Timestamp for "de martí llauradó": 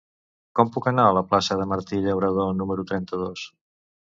1.59-2.47